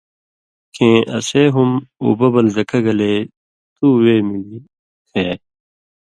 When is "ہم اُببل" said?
1.55-2.45